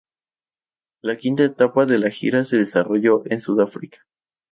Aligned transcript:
La 1.03 1.15
quinta 1.15 1.43
etapa 1.43 1.85
de 1.85 1.99
la 1.99 2.09
gira 2.09 2.43
se 2.43 2.57
desarrolló 2.57 3.21
en 3.25 3.39
Sudáfrica. 3.39 3.99